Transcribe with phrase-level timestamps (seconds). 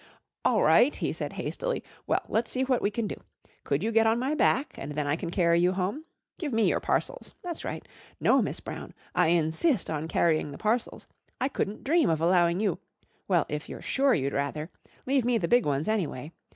[0.43, 1.83] "All right," he said hastily.
[2.07, 3.17] "Well, let's see what we can do.
[3.63, 6.05] Could you get on my back, and then I can carry you home?
[6.39, 7.35] Give me your parcels.
[7.43, 7.87] That's right.
[8.19, 8.95] No, Miss Brown.
[9.13, 11.05] I insist on carrying the parcels.
[11.39, 12.79] I couldn't dream of allowing you
[13.27, 14.71] well, if you're sure you'd rather.
[15.05, 16.31] Leave me the big ones, anyway.